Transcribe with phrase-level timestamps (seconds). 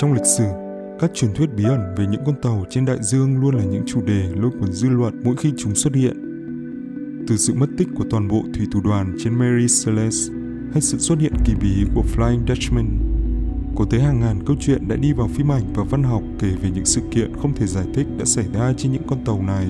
[0.00, 0.44] Trong lịch sử,
[0.98, 3.82] các truyền thuyết bí ẩn về những con tàu trên đại dương luôn là những
[3.86, 6.16] chủ đề lôi cuốn dư luận mỗi khi chúng xuất hiện.
[7.28, 10.34] Từ sự mất tích của toàn bộ thủy thủ đoàn trên Mary Celeste
[10.72, 12.98] hay sự xuất hiện kỳ bí của Flying Dutchman,
[13.76, 16.48] có tới hàng ngàn câu chuyện đã đi vào phim ảnh và văn học kể
[16.62, 19.42] về những sự kiện không thể giải thích đã xảy ra trên những con tàu
[19.42, 19.66] này.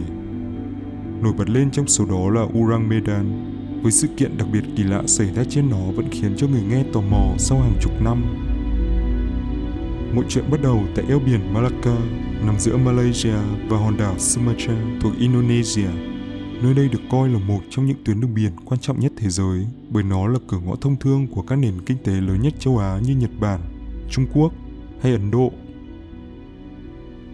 [1.23, 3.53] Nổi bật lên trong số đó là Urang Medan,
[3.83, 6.63] với sự kiện đặc biệt kỳ lạ xảy ra trên nó vẫn khiến cho người
[6.71, 8.50] nghe tò mò sau hàng chục năm.
[10.15, 11.97] Mọi chuyện bắt đầu tại eo biển Malacca,
[12.47, 13.37] nằm giữa Malaysia
[13.69, 15.89] và hòn đảo Sumatra thuộc Indonesia.
[16.63, 19.31] Nơi đây được coi là một trong những tuyến đường biển quan trọng nhất thế
[19.31, 22.55] giới bởi nó là cửa ngõ thông thương của các nền kinh tế lớn nhất
[22.59, 23.61] châu Á như Nhật Bản,
[24.11, 24.53] Trung Quốc
[25.03, 25.53] hay Ấn Độ.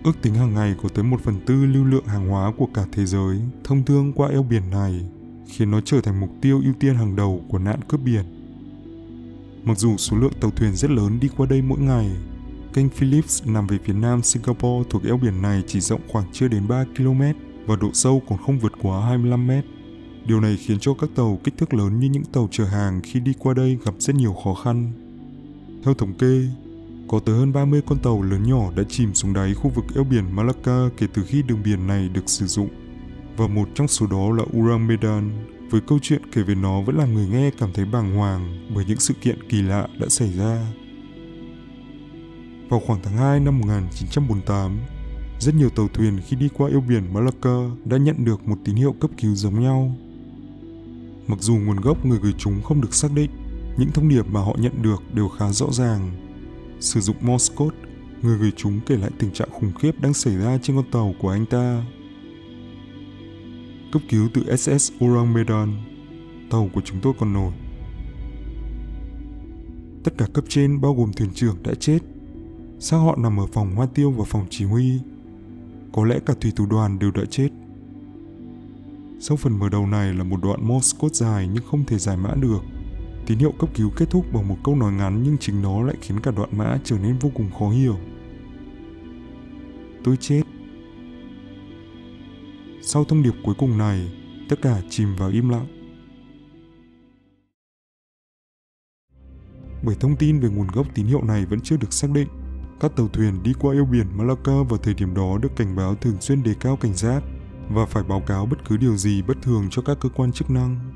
[0.04, 2.86] Ước tính hàng ngày có tới một phần tư lưu lượng hàng hóa của cả
[2.92, 5.00] thế giới thông thương qua eo biển này,
[5.48, 8.24] khiến nó trở thành mục tiêu ưu tiên hàng đầu của nạn cướp biển.
[9.64, 12.10] Mặc dù số lượng tàu thuyền rất lớn đi qua đây mỗi ngày,
[12.76, 16.48] kênh Phillips nằm về phía nam Singapore thuộc eo biển này chỉ rộng khoảng chưa
[16.48, 17.22] đến 3 km
[17.66, 19.64] và độ sâu còn không vượt quá 25 mét.
[20.26, 23.20] Điều này khiến cho các tàu kích thước lớn như những tàu chở hàng khi
[23.20, 24.92] đi qua đây gặp rất nhiều khó khăn.
[25.84, 26.42] Theo thống kê,
[27.08, 30.04] có tới hơn 30 con tàu lớn nhỏ đã chìm xuống đáy khu vực eo
[30.04, 32.68] biển Malacca kể từ khi đường biển này được sử dụng.
[33.36, 35.30] Và một trong số đó là Urang Medan,
[35.70, 38.84] với câu chuyện kể về nó vẫn làm người nghe cảm thấy bàng hoàng bởi
[38.88, 40.66] những sự kiện kỳ lạ đã xảy ra.
[42.68, 44.78] Vào khoảng tháng 2 năm 1948,
[45.40, 48.74] rất nhiều tàu thuyền khi đi qua eo biển Malacca đã nhận được một tín
[48.74, 49.96] hiệu cấp cứu giống nhau.
[51.26, 53.30] Mặc dù nguồn gốc người gửi chúng không được xác định,
[53.78, 56.10] những thông điệp mà họ nhận được đều khá rõ ràng.
[56.80, 57.76] Sử dụng Morse code,
[58.22, 61.14] người gửi chúng kể lại tình trạng khủng khiếp đang xảy ra trên con tàu
[61.20, 61.84] của anh ta.
[63.92, 65.76] Cấp cứu từ SS Orang Medan,
[66.50, 67.52] tàu của chúng tôi còn nổi.
[70.04, 71.98] Tất cả cấp trên bao gồm thuyền trưởng đã chết.
[72.78, 75.00] Xác họ nằm ở phòng hoa tiêu và phòng chỉ huy.
[75.92, 77.48] Có lẽ cả thủy thủ đoàn đều đã chết.
[79.20, 82.16] Sau phần mở đầu này là một đoạn Morse code dài nhưng không thể giải
[82.16, 82.60] mã được.
[83.26, 85.96] Tín hiệu cấp cứu kết thúc bằng một câu nói ngắn nhưng chính nó lại
[86.00, 87.96] khiến cả đoạn mã trở nên vô cùng khó hiểu.
[90.04, 90.42] Tôi chết.
[92.82, 94.12] Sau thông điệp cuối cùng này,
[94.48, 95.66] tất cả chìm vào im lặng.
[99.84, 102.28] Bởi thông tin về nguồn gốc tín hiệu này vẫn chưa được xác định,
[102.80, 105.94] các tàu thuyền đi qua eo biển Malacca vào thời điểm đó được cảnh báo
[105.94, 107.22] thường xuyên đề cao cảnh giác
[107.68, 110.50] và phải báo cáo bất cứ điều gì bất thường cho các cơ quan chức
[110.50, 110.92] năng.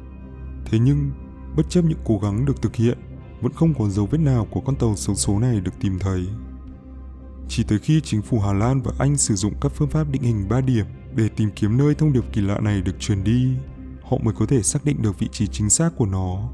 [0.64, 1.10] Thế nhưng,
[1.56, 2.98] bất chấp những cố gắng được thực hiện,
[3.40, 6.26] vẫn không có dấu vết nào của con tàu xấu số này được tìm thấy.
[7.48, 10.22] Chỉ tới khi chính phủ Hà Lan và Anh sử dụng các phương pháp định
[10.22, 13.48] hình 3 điểm để tìm kiếm nơi thông điệp kỳ lạ này được truyền đi,
[14.02, 16.50] họ mới có thể xác định được vị trí chính xác của nó.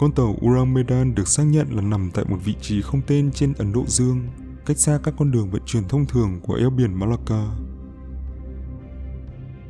[0.00, 3.52] Con tàu Uramedan được xác nhận là nằm tại một vị trí không tên trên
[3.52, 4.28] Ấn Độ Dương,
[4.66, 7.44] cách xa các con đường vận chuyển thông thường của eo biển Malacca.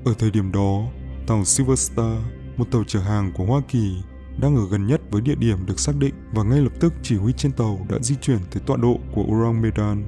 [0.05, 0.83] Ở thời điểm đó,
[1.27, 2.17] tàu Silver Star,
[2.57, 4.03] một tàu chở hàng của Hoa Kỳ,
[4.41, 7.17] đang ở gần nhất với địa điểm được xác định và ngay lập tức chỉ
[7.17, 10.05] huy trên tàu đã di chuyển tới tọa độ của Orang Medan.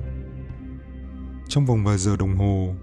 [1.48, 2.74] Trong vòng vài giờ đồng hồ,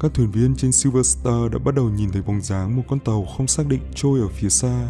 [0.00, 2.98] các thuyền viên trên Silver Star đã bắt đầu nhìn thấy bóng dáng một con
[3.00, 4.88] tàu không xác định trôi ở phía xa.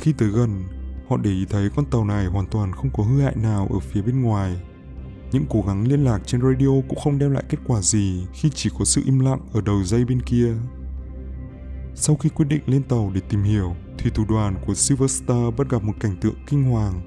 [0.00, 0.62] Khi tới gần,
[1.08, 3.78] họ để ý thấy con tàu này hoàn toàn không có hư hại nào ở
[3.78, 4.56] phía bên ngoài.
[5.32, 8.50] Những cố gắng liên lạc trên radio cũng không đem lại kết quả gì khi
[8.54, 10.54] chỉ có sự im lặng ở đầu dây bên kia.
[11.94, 15.54] Sau khi quyết định lên tàu để tìm hiểu, thủy thủ đoàn của Silver Star
[15.56, 17.00] bắt gặp một cảnh tượng kinh hoàng.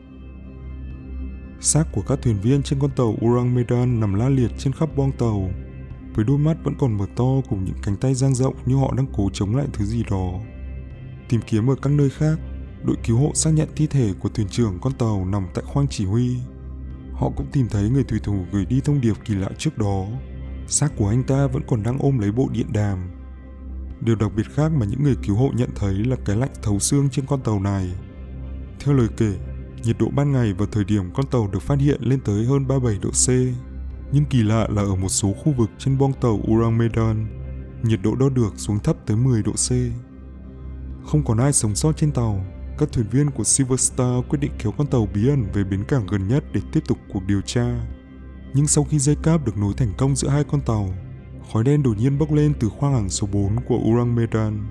[1.62, 4.90] Xác của các thuyền viên trên con tàu Urang Medan nằm la liệt trên khắp
[4.96, 5.50] boong tàu,
[6.16, 8.94] với đôi mắt vẫn còn mở to cùng những cánh tay dang rộng như họ
[8.98, 10.32] đang cố chống lại thứ gì đó.
[11.30, 12.40] Tìm kiếm ở các nơi khác,
[12.84, 15.88] đội cứu hộ xác nhận thi thể của thuyền trưởng con tàu nằm tại khoang
[15.88, 16.38] chỉ huy.
[17.14, 20.06] Họ cũng tìm thấy người thủy thủ gửi đi thông điệp kỳ lạ trước đó.
[20.68, 23.10] Xác của anh ta vẫn còn đang ôm lấy bộ điện đàm.
[24.02, 26.80] Điều đặc biệt khác mà những người cứu hộ nhận thấy là cái lạnh thấu
[26.80, 27.90] xương trên con tàu này.
[28.80, 29.34] Theo lời kể,
[29.84, 32.68] nhiệt độ ban ngày vào thời điểm con tàu được phát hiện lên tới hơn
[32.68, 33.30] 37 độ C.
[34.12, 36.78] Nhưng kỳ lạ là ở một số khu vực trên boong tàu Urang
[37.84, 39.72] nhiệt độ đo được xuống thấp tới 10 độ C.
[41.06, 42.46] Không còn ai sống sót trên tàu,
[42.78, 45.84] các thuyền viên của Silver Star quyết định kéo con tàu bí ẩn về bến
[45.88, 47.86] cảng gần nhất để tiếp tục cuộc điều tra.
[48.54, 50.90] Nhưng sau khi dây cáp được nối thành công giữa hai con tàu,
[51.54, 54.66] khói đen đột nhiên bốc lên từ khoang hàng số 4 của Urang Medan.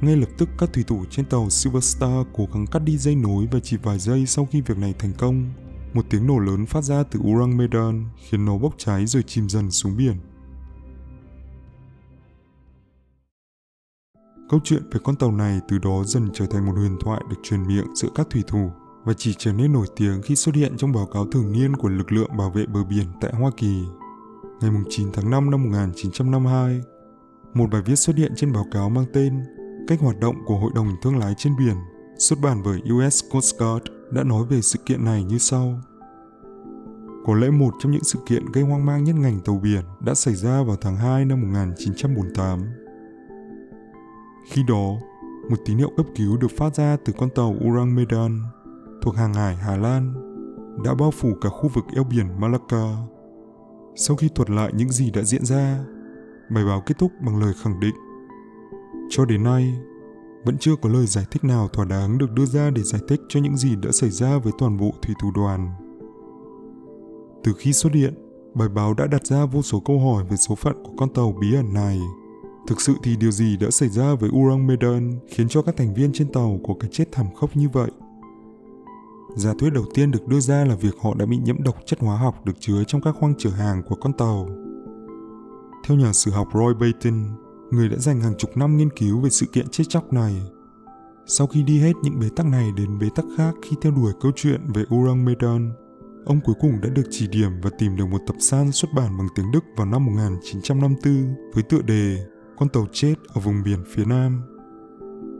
[0.00, 3.14] Ngay lập tức các thủy thủ trên tàu Silver Star cố gắng cắt đi dây
[3.14, 5.52] nối và chỉ vài giây sau khi việc này thành công,
[5.94, 9.48] một tiếng nổ lớn phát ra từ Urang Medan khiến nó bốc cháy rồi chìm
[9.48, 10.16] dần xuống biển.
[14.50, 17.36] Câu chuyện về con tàu này từ đó dần trở thành một huyền thoại được
[17.42, 18.70] truyền miệng giữa các thủy thủ.
[19.04, 21.88] và chỉ trở nên nổi tiếng khi xuất hiện trong báo cáo thường niên của
[21.88, 23.84] lực lượng bảo vệ bờ biển tại Hoa Kỳ.
[24.60, 26.80] Ngày 9 tháng 5 năm 1952,
[27.54, 29.40] một bài viết xuất hiện trên báo cáo mang tên
[29.88, 31.76] Cách hoạt động của Hội đồng Thương lái trên biển,
[32.18, 35.80] xuất bản bởi US Coast Guard đã nói về sự kiện này như sau.
[37.26, 40.14] Có lẽ một trong những sự kiện gây hoang mang nhất ngành tàu biển đã
[40.14, 42.79] xảy ra vào tháng 2 năm 1948.
[44.44, 44.96] Khi đó,
[45.50, 48.42] một tín hiệu cấp cứu được phát ra từ con tàu Urang Medan
[49.02, 50.14] thuộc hàng hải Hà Lan
[50.84, 52.96] đã bao phủ cả khu vực eo biển Malacca.
[53.96, 55.78] Sau khi thuật lại những gì đã diễn ra,
[56.50, 57.94] bài báo kết thúc bằng lời khẳng định.
[59.10, 59.74] Cho đến nay,
[60.44, 63.20] vẫn chưa có lời giải thích nào thỏa đáng được đưa ra để giải thích
[63.28, 65.70] cho những gì đã xảy ra với toàn bộ thủy thủ đoàn.
[67.44, 68.14] Từ khi xuất hiện,
[68.54, 71.34] bài báo đã đặt ra vô số câu hỏi về số phận của con tàu
[71.40, 72.00] bí ẩn này.
[72.70, 75.94] Thực sự thì điều gì đã xảy ra với Urang Medan khiến cho các thành
[75.94, 77.90] viên trên tàu có cái chết thảm khốc như vậy?
[79.36, 82.00] Giả thuyết đầu tiên được đưa ra là việc họ đã bị nhiễm độc chất
[82.00, 84.48] hóa học được chứa trong các khoang chở hàng của con tàu.
[85.84, 87.28] Theo nhà sử học Roy Baton,
[87.70, 90.34] người đã dành hàng chục năm nghiên cứu về sự kiện chết chóc này.
[91.26, 94.12] Sau khi đi hết những bế tắc này đến bế tắc khác khi theo đuổi
[94.20, 95.72] câu chuyện về Urang Medan,
[96.24, 99.18] ông cuối cùng đã được chỉ điểm và tìm được một tập san xuất bản
[99.18, 102.18] bằng tiếng Đức vào năm 1954 với tựa đề
[102.60, 104.42] con tàu chết ở vùng biển phía Nam.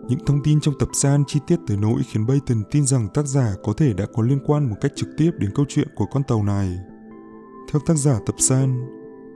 [0.08, 3.26] Những thông tin trong tập san chi tiết tới nỗi khiến Bayton tin rằng tác
[3.26, 6.06] giả có thể đã có liên quan một cách trực tiếp đến câu chuyện của
[6.12, 6.78] con tàu này.
[7.72, 8.80] Theo tác giả tập san,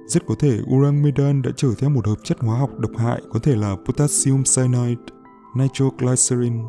[0.07, 3.23] rất có thể urang medan đã chở theo một hợp chất hóa học độc hại
[3.33, 5.03] có thể là potassium cyanide,
[5.57, 6.63] nitroglycerin,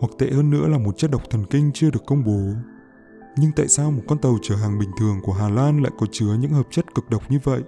[0.00, 2.40] hoặc tệ hơn nữa là một chất độc thần kinh chưa được công bố.
[3.38, 6.06] Nhưng tại sao một con tàu chở hàng bình thường của Hà Lan lại có
[6.12, 7.62] chứa những hợp chất cực độc như vậy?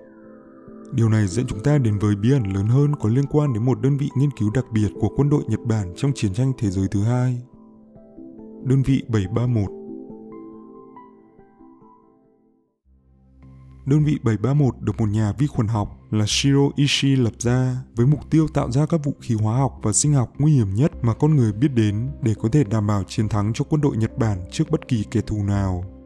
[0.92, 3.64] Điều này dẫn chúng ta đến với bí ẩn lớn hơn có liên quan đến
[3.64, 6.52] một đơn vị nghiên cứu đặc biệt của quân đội Nhật Bản trong chiến tranh
[6.58, 7.42] thế giới thứ hai.
[8.64, 9.70] Đơn vị 731
[13.86, 18.06] Đơn vị 731 được một nhà vi khuẩn học là Shiro Ishii lập ra với
[18.06, 20.92] mục tiêu tạo ra các vũ khí hóa học và sinh học nguy hiểm nhất
[21.02, 23.96] mà con người biết đến để có thể đảm bảo chiến thắng cho quân đội
[23.96, 25.97] Nhật Bản trước bất kỳ kẻ thù nào.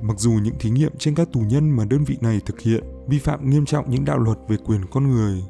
[0.00, 2.84] Mặc dù những thí nghiệm trên các tù nhân mà đơn vị này thực hiện
[3.08, 5.42] vi phạm nghiêm trọng những đạo luật về quyền con người,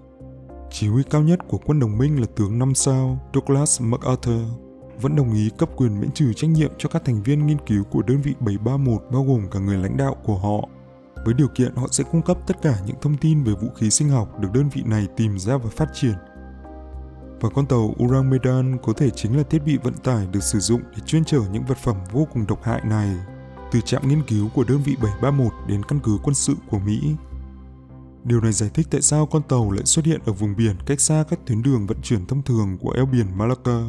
[0.71, 4.43] chỉ huy cao nhất của quân đồng minh là tướng năm sao Douglas MacArthur
[5.01, 7.85] vẫn đồng ý cấp quyền miễn trừ trách nhiệm cho các thành viên nghiên cứu
[7.85, 10.69] của đơn vị 731 bao gồm cả người lãnh đạo của họ.
[11.25, 13.91] Với điều kiện họ sẽ cung cấp tất cả những thông tin về vũ khí
[13.91, 16.15] sinh học được đơn vị này tìm ra và phát triển.
[17.41, 20.81] Và con tàu Uramedan có thể chính là thiết bị vận tải được sử dụng
[20.97, 23.17] để chuyên chở những vật phẩm vô cùng độc hại này,
[23.75, 27.15] từ trạm nghiên cứu của đơn vị 731 đến căn cứ quân sự của Mỹ.
[28.25, 31.01] Điều này giải thích tại sao con tàu lại xuất hiện ở vùng biển cách
[31.01, 33.81] xa các tuyến đường vận chuyển thông thường của eo biển Malacca.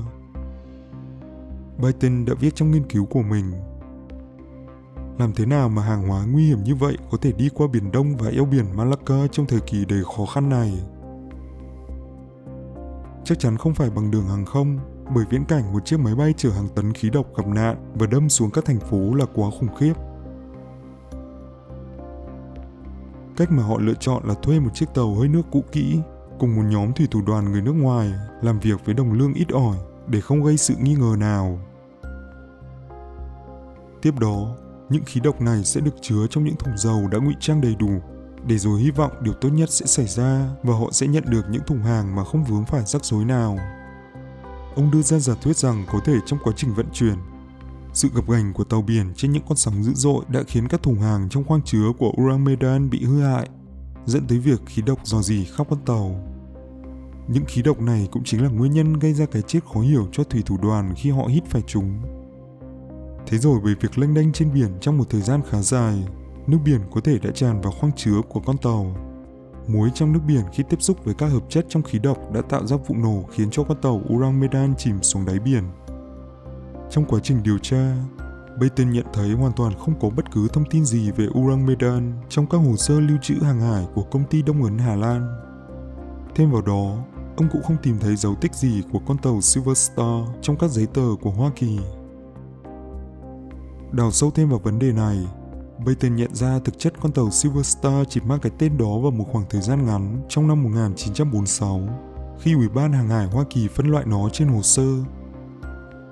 [1.78, 3.52] Biden đã viết trong nghiên cứu của mình
[5.20, 7.92] làm thế nào mà hàng hóa nguy hiểm như vậy có thể đi qua Biển
[7.92, 10.80] Đông và eo biển Malacca trong thời kỳ đầy khó khăn này?
[13.24, 14.80] Chắc chắn không phải bằng đường hàng không,
[15.14, 18.08] bởi viễn cảnh một chiếc máy bay chở hàng tấn khí độc gặp nạn và
[18.08, 19.94] đâm xuống các thành phố là quá khủng khiếp.
[23.38, 26.00] Cách mà họ lựa chọn là thuê một chiếc tàu hơi nước cũ kỹ
[26.40, 29.50] cùng một nhóm thủy thủ đoàn người nước ngoài làm việc với đồng lương ít
[29.50, 31.60] ỏi để không gây sự nghi ngờ nào.
[34.02, 34.56] Tiếp đó,
[34.90, 37.76] những khí độc này sẽ được chứa trong những thùng dầu đã ngụy trang đầy
[37.80, 38.02] đủ
[38.48, 41.46] để rồi hy vọng điều tốt nhất sẽ xảy ra và họ sẽ nhận được
[41.50, 43.58] những thùng hàng mà không vướng phải rắc rối nào.
[44.76, 47.16] Ông đưa ra giả thuyết rằng có thể trong quá trình vận chuyển,
[47.94, 50.84] sự gập ghềnh của tàu biển trên những con sóng dữ dội đã khiến các
[50.84, 53.50] thùng hàng trong khoang chứa của Urang Medan bị hư hại,
[54.06, 56.16] dẫn tới việc khí độc dò dỉ khắp con tàu.
[57.28, 60.08] Những khí độc này cũng chính là nguyên nhân gây ra cái chết khó hiểu
[60.12, 62.02] cho thủy thủ đoàn khi họ hít phải chúng.
[63.28, 66.04] Thế rồi bởi việc lênh đênh trên biển trong một thời gian khá dài,
[66.48, 68.96] nước biển có thể đã tràn vào khoang chứa của con tàu.
[69.68, 72.42] Muối trong nước biển khi tiếp xúc với các hợp chất trong khí độc đã
[72.42, 75.64] tạo ra vụ nổ khiến cho con tàu Urang Medan chìm xuống đáy biển.
[76.90, 77.96] Trong quá trình điều tra,
[78.62, 82.14] Baton nhận thấy hoàn toàn không có bất cứ thông tin gì về Urang Medan
[82.30, 85.28] trong các hồ sơ lưu trữ hàng hải của công ty Đông Ấn Hà Lan.
[86.36, 86.98] Thêm vào đó,
[87.38, 90.72] ông cũng không tìm thấy dấu tích gì của con tàu Silver Star trong các
[90.72, 91.80] giấy tờ của Hoa Kỳ.
[93.92, 95.18] Đào sâu thêm vào vấn đề này,
[95.80, 99.12] Baton nhận ra thực chất con tàu Silver Star chỉ mang cái tên đó vào
[99.12, 101.82] một khoảng thời gian ngắn trong năm 1946,
[102.40, 104.88] khi Ủy ban Hàng hải Hoa Kỳ phân loại nó trên hồ sơ.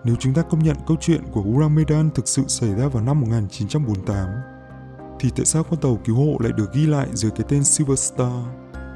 [0.04, 3.22] Nếu chúng ta công nhận câu chuyện của Uramedan thực sự xảy ra vào năm
[3.22, 4.28] 1948,
[5.20, 8.00] thì tại sao con tàu cứu hộ lại được ghi lại dưới cái tên Silver
[8.00, 8.34] Star,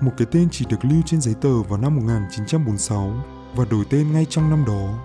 [0.02, 3.14] một cái tên chỉ được lưu trên giấy tờ vào năm 1946
[3.56, 5.00] và đổi tên ngay trong năm đó?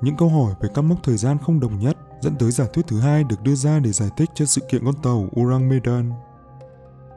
[0.00, 2.86] Những câu hỏi về các mốc thời gian không đồng nhất dẫn tới giả thuyết
[2.86, 6.12] thứ hai được đưa ra để giải thích cho sự kiện con tàu Orang Medan.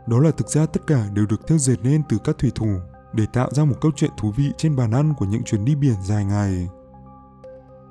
[0.08, 2.76] Đó là thực ra tất cả đều được theo dệt nên từ các thủy thủ
[3.14, 5.76] để tạo ra một câu chuyện thú vị trên bàn ăn của những chuyến đi
[5.76, 6.70] biển dài ngày.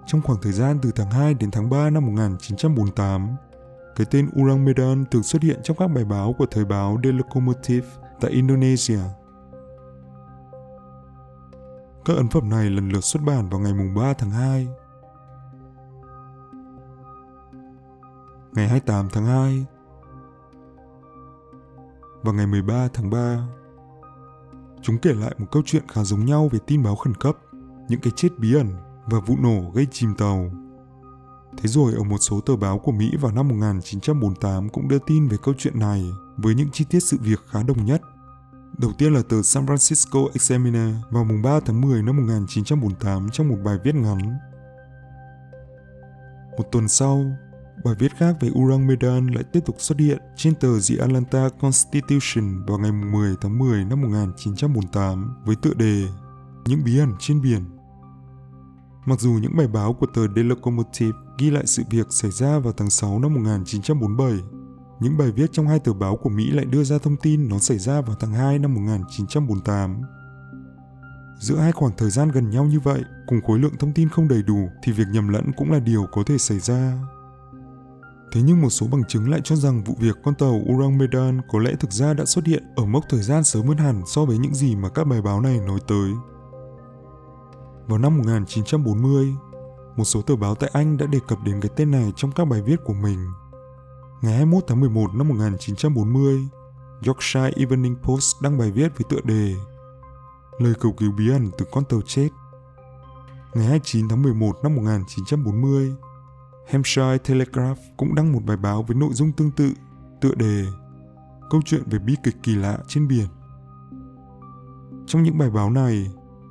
[0.07, 3.37] Trong khoảng thời gian từ tháng 2 đến tháng 3 năm 1948,
[3.97, 7.13] cái tên Urang Medan thường xuất hiện trong các bài báo của thời báo The
[7.13, 7.87] Locomotive
[8.21, 9.01] tại Indonesia.
[12.05, 14.69] Các ấn phẩm này lần lượt xuất bản vào ngày 3 tháng 2.
[18.53, 19.67] Ngày 28 tháng 2
[22.23, 23.47] và ngày 13 tháng 3.
[24.83, 27.37] Chúng kể lại một câu chuyện khá giống nhau về tin báo khẩn cấp,
[27.89, 28.69] những cái chết bí ẩn
[29.07, 30.51] và vụ nổ gây chìm tàu.
[31.57, 35.29] Thế rồi ở một số tờ báo của Mỹ vào năm 1948 cũng đưa tin
[35.29, 36.05] về câu chuyện này
[36.37, 38.03] với những chi tiết sự việc khá đồng nhất.
[38.79, 43.49] Đầu tiên là tờ San Francisco Examiner vào mùng 3 tháng 10 năm 1948 trong
[43.49, 44.39] một bài viết ngắn.
[46.59, 47.25] Một tuần sau,
[47.85, 51.49] bài viết khác về Urang Medan lại tiếp tục xuất hiện trên tờ The Atlanta
[51.61, 56.05] Constitution vào ngày 10 tháng 10 năm 1948 với tựa đề
[56.67, 57.65] Những bí ẩn trên biển
[59.07, 62.59] Mặc dù những bài báo của tờ The Locomotive ghi lại sự việc xảy ra
[62.59, 64.33] vào tháng 6 năm 1947,
[65.01, 67.59] những bài viết trong hai tờ báo của Mỹ lại đưa ra thông tin nó
[67.59, 70.03] xảy ra vào tháng 2 năm 1948.
[71.41, 74.29] Giữa hai khoảng thời gian gần nhau như vậy, cùng khối lượng thông tin không
[74.29, 76.99] đầy đủ thì việc nhầm lẫn cũng là điều có thể xảy ra.
[78.33, 81.41] Thế nhưng một số bằng chứng lại cho rằng vụ việc con tàu Urang Medan
[81.53, 84.25] có lẽ thực ra đã xuất hiện ở mốc thời gian sớm hơn hẳn so
[84.25, 86.11] với những gì mà các bài báo này nói tới.
[87.87, 89.35] Vào năm 1940,
[89.97, 92.45] một số tờ báo tại Anh đã đề cập đến cái tên này trong các
[92.45, 93.27] bài viết của mình.
[94.23, 96.49] Ngày 21 tháng 11 năm 1940,
[97.07, 99.55] Yorkshire Evening Post đăng bài viết với tựa đề
[100.59, 102.29] Lời cầu cứu bí ẩn từ con tàu chết.
[103.55, 105.95] Ngày 29 tháng 11 năm 1940,
[106.71, 109.73] Hampshire Telegraph cũng đăng một bài báo với nội dung tương tự,
[110.21, 110.65] tựa đề
[111.51, 113.27] Câu chuyện về bi kịch kỳ lạ trên biển.
[115.07, 116.07] Trong những bài báo này,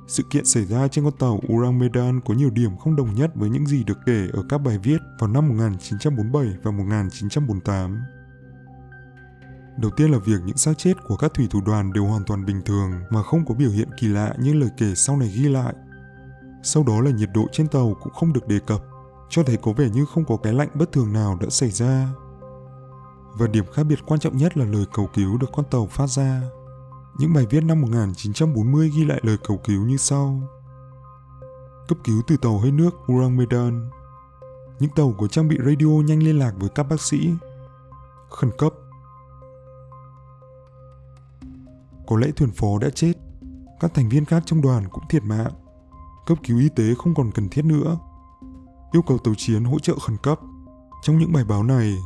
[0.08, 3.30] sự kiện xảy ra trên con tàu Urang Medan có nhiều điểm không đồng nhất
[3.34, 8.02] với những gì được kể ở các bài viết vào năm 1947 và 1948.
[9.78, 12.46] Đầu tiên là việc những xác chết của các thủy thủ đoàn đều hoàn toàn
[12.46, 15.48] bình thường mà không có biểu hiện kỳ lạ như lời kể sau này ghi
[15.48, 15.74] lại.
[16.62, 18.80] Sau đó là nhiệt độ trên tàu cũng không được đề cập,
[19.30, 22.08] cho thấy có vẻ như không có cái lạnh bất thường nào đã xảy ra.
[23.38, 26.06] Và điểm khác biệt quan trọng nhất là lời cầu cứu được con tàu phát
[26.06, 26.42] ra.
[27.18, 30.42] Những bài viết năm 1940 ghi lại lời cầu cứu như sau.
[31.88, 33.90] Cấp cứu từ tàu hơi nước Urang Medan.
[34.78, 37.34] Những tàu có trang bị radio nhanh liên lạc với các bác sĩ.
[38.30, 38.72] Khẩn cấp.
[42.06, 43.12] Có lẽ thuyền phó đã chết.
[43.80, 45.52] Các thành viên khác trong đoàn cũng thiệt mạng.
[46.26, 47.98] Cấp cứu y tế không còn cần thiết nữa.
[48.92, 50.40] Yêu cầu tàu chiến hỗ trợ khẩn cấp.
[51.02, 51.96] Trong những bài báo này,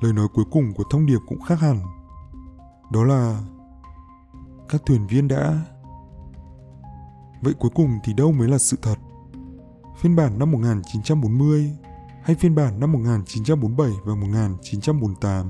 [0.00, 1.80] lời nói cuối cùng của thông điệp cũng khác hẳn.
[2.92, 3.40] Đó là
[4.68, 5.64] các thuyền viên đã
[7.42, 8.94] Vậy cuối cùng thì đâu mới là sự thật?
[9.98, 11.76] Phiên bản năm 1940
[12.22, 15.46] hay phiên bản năm 1947 và 1948?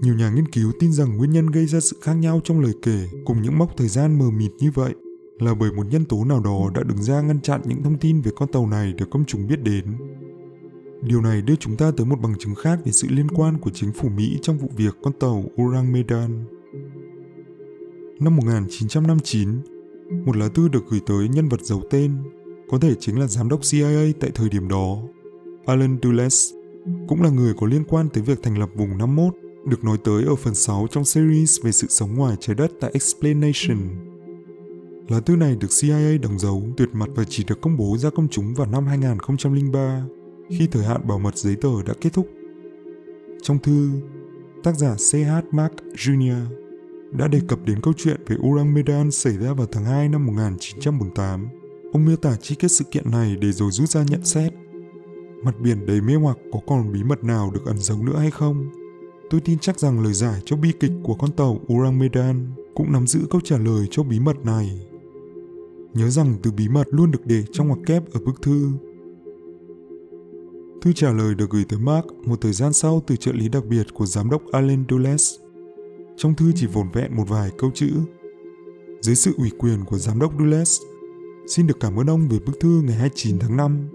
[0.00, 2.72] Nhiều nhà nghiên cứu tin rằng nguyên nhân gây ra sự khác nhau trong lời
[2.82, 4.94] kể cùng những mốc thời gian mờ mịt như vậy
[5.38, 8.20] là bởi một nhân tố nào đó đã đứng ra ngăn chặn những thông tin
[8.20, 9.84] về con tàu này được công chúng biết đến
[11.02, 13.70] Điều này đưa chúng ta tới một bằng chứng khác về sự liên quan của
[13.70, 16.44] chính phủ Mỹ trong vụ việc con tàu Orang Medan.
[18.20, 19.48] Năm 1959,
[20.24, 22.16] một lá thư được gửi tới nhân vật giấu tên,
[22.70, 24.96] có thể chính là giám đốc CIA tại thời điểm đó,
[25.66, 26.54] Alan Dulles,
[27.08, 29.34] cũng là người có liên quan tới việc thành lập vùng 51,
[29.68, 32.90] được nói tới ở phần 6 trong series về sự sống ngoài trái đất tại
[32.94, 33.78] Explanation.
[35.08, 38.10] Lá thư này được CIA đóng dấu tuyệt mật và chỉ được công bố ra
[38.10, 40.02] công chúng vào năm 2003
[40.50, 42.28] khi thời hạn bảo mật giấy tờ đã kết thúc.
[43.42, 43.90] Trong thư,
[44.62, 45.54] tác giả C.H.
[45.54, 46.46] Mark Jr.
[47.12, 50.26] đã đề cập đến câu chuyện về Urang Medan xảy ra vào tháng 2 năm
[50.26, 51.48] 1948.
[51.92, 54.52] Ông miêu tả chi tiết sự kiện này để rồi rút ra nhận xét.
[55.44, 58.30] Mặt biển đầy mê hoặc có còn bí mật nào được ẩn giấu nữa hay
[58.30, 58.70] không?
[59.30, 62.92] Tôi tin chắc rằng lời giải cho bi kịch của con tàu Urang Medan cũng
[62.92, 64.80] nắm giữ câu trả lời cho bí mật này.
[65.94, 68.72] Nhớ rằng từ bí mật luôn được để trong ngoặc kép ở bức thư
[70.80, 73.64] Thư trả lời được gửi tới Mark một thời gian sau từ trợ lý đặc
[73.66, 75.34] biệt của giám đốc Alan Dulles.
[76.16, 77.90] Trong thư chỉ vồn vẹn một vài câu chữ.
[79.00, 80.80] Dưới sự ủy quyền của giám đốc Dulles,
[81.46, 83.88] xin được cảm ơn ông về bức thư ngày 29 tháng 5.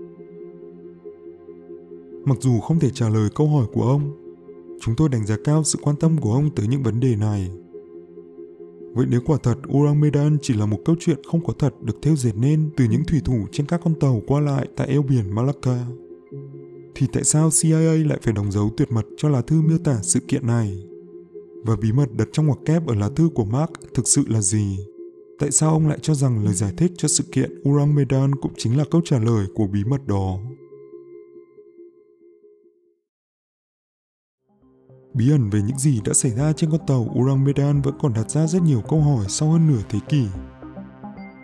[2.26, 4.23] Mặc dù không thể trả lời câu hỏi của ông,
[4.86, 7.52] chúng tôi đánh giá cao sự quan tâm của ông tới những vấn đề này.
[8.94, 11.98] Vậy nếu quả thật Urang Medan chỉ là một câu chuyện không có thật được
[12.02, 15.02] theo dệt nên từ những thủy thủ trên các con tàu qua lại tại eo
[15.02, 15.86] biển Malacca,
[16.96, 20.00] thì tại sao CIA lại phải đóng dấu tuyệt mật cho lá thư miêu tả
[20.02, 20.84] sự kiện này?
[21.64, 24.42] Và bí mật đặt trong ngoặc kép ở lá thư của Mark thực sự là
[24.42, 24.78] gì?
[25.40, 28.54] Tại sao ông lại cho rằng lời giải thích cho sự kiện Urang Medan cũng
[28.58, 30.38] chính là câu trả lời của bí mật đó?
[35.14, 38.14] Bí ẩn về những gì đã xảy ra trên con tàu Urang Medan vẫn còn
[38.14, 40.28] đặt ra rất nhiều câu hỏi sau hơn nửa thế kỷ.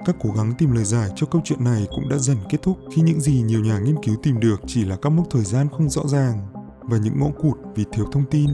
[0.06, 2.78] Các cố gắng tìm lời giải cho câu chuyện này cũng đã dần kết thúc
[2.92, 5.68] khi những gì nhiều nhà nghiên cứu tìm được chỉ là các mốc thời gian
[5.72, 6.48] không rõ ràng
[6.82, 8.50] và những ngõ cụt vì thiếu thông tin.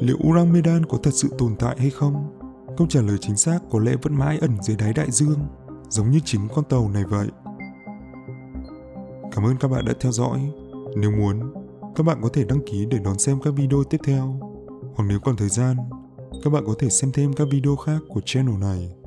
[0.00, 2.40] Liệu Urang Medan có thật sự tồn tại hay không?
[2.76, 5.38] Câu trả lời chính xác có lẽ vẫn mãi ẩn dưới đáy đại dương,
[5.88, 7.28] giống như chính con tàu này vậy.
[9.32, 10.50] Cảm ơn các bạn đã theo dõi.
[10.96, 11.59] Nếu muốn,
[11.96, 14.40] các bạn có thể đăng ký để đón xem các video tiếp theo.
[14.94, 15.76] Hoặc nếu còn thời gian,
[16.44, 18.99] các bạn có thể xem thêm các video khác của channel này.